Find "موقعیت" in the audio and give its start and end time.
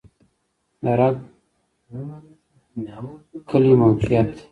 3.81-4.29